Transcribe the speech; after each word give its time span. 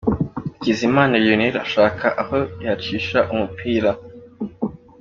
Hakizimana 0.51 1.13
Lionel 1.23 1.55
ashaka 1.65 2.05
aho 2.21 2.37
yacisha 2.65 3.19
umupira. 3.33 3.91